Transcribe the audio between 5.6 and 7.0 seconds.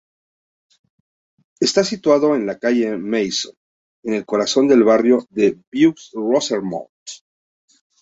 Vieux-Rosemont.